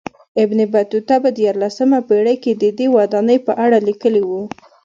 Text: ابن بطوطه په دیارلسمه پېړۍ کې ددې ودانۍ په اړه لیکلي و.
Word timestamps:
ابن 0.43 0.59
بطوطه 0.73 1.15
په 1.23 1.29
دیارلسمه 1.37 1.99
پېړۍ 2.07 2.35
کې 2.43 2.51
ددې 2.63 2.87
ودانۍ 2.97 3.37
په 3.47 3.53
اړه 3.65 3.77
لیکلي 3.87 4.23
و. 4.25 4.31